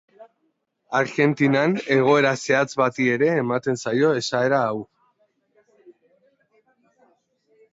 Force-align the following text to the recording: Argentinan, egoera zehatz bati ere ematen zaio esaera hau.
Argentinan, 0.99 1.75
egoera 1.95 2.31
zehatz 2.47 2.71
bati 2.81 3.05
ere 3.17 3.29
ematen 3.41 3.77
zaio 3.83 4.09
esaera 4.23 4.63
hau. 4.71 4.83